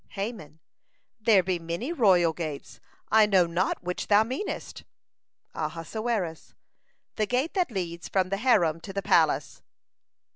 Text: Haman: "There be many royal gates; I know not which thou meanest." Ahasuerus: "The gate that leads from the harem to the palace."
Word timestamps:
Haman: 0.13 0.59
"There 1.19 1.43
be 1.43 1.59
many 1.59 1.93
royal 1.93 2.33
gates; 2.33 2.79
I 3.11 3.27
know 3.27 3.45
not 3.45 3.83
which 3.83 4.07
thou 4.07 4.23
meanest." 4.23 4.83
Ahasuerus: 5.53 6.55
"The 7.17 7.27
gate 7.27 7.53
that 7.53 7.69
leads 7.69 8.09
from 8.09 8.29
the 8.29 8.37
harem 8.37 8.81
to 8.81 8.93
the 8.93 9.03
palace." 9.03 9.61